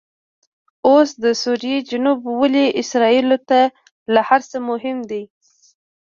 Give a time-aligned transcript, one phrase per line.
[0.87, 3.59] اوس دسوریې جنوب ولې اسرایلو ته
[4.13, 5.23] له هرڅه مهم دي؟